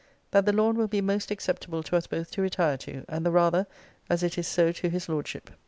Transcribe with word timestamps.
'That 0.31 0.47
The 0.47 0.51
Lawn 0.53 0.77
will 0.77 0.87
be 0.87 0.99
most 0.99 1.29
acceptable 1.29 1.83
to 1.83 1.95
us 1.95 2.07
both 2.07 2.31
to 2.31 2.41
retire 2.41 2.75
to; 2.75 3.05
and 3.07 3.23
the 3.23 3.29
rather, 3.29 3.67
as 4.09 4.23
it 4.23 4.35
is 4.35 4.47
so 4.47 4.71
to 4.71 4.89
his 4.89 5.07
Lordship. 5.07 5.51